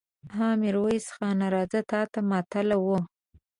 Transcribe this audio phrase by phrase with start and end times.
[0.35, 0.49] ها!
[0.61, 1.39] ميرويس خان!
[1.53, 2.99] راځه، تاته ماتله وو.